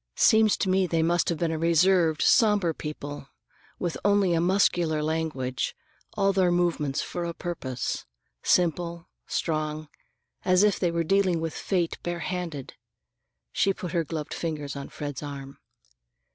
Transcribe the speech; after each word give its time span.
Seems 0.17 0.57
to 0.57 0.67
me 0.67 0.87
they 0.87 1.03
must 1.03 1.29
have 1.29 1.37
been 1.37 1.51
a 1.51 1.59
reserved, 1.59 2.23
somber 2.23 2.73
people, 2.73 3.27
with 3.77 3.99
only 4.03 4.33
a 4.33 4.41
muscular 4.41 5.03
language, 5.03 5.75
all 6.17 6.33
their 6.33 6.51
movements 6.51 7.03
for 7.03 7.23
a 7.23 7.35
purpose; 7.35 8.07
simple, 8.41 9.07
strong, 9.27 9.89
as 10.43 10.63
if 10.63 10.79
they 10.79 10.89
were 10.89 11.03
dealing 11.03 11.39
with 11.39 11.53
fate 11.53 11.99
bare 12.01 12.21
handed." 12.25 12.73
She 13.51 13.75
put 13.75 13.91
her 13.91 14.03
gloved 14.03 14.33
fingers 14.33 14.75
on 14.75 14.89
Fred's 14.89 15.21
arm. 15.21 15.59